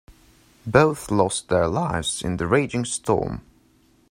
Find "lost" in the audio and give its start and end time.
1.11-1.49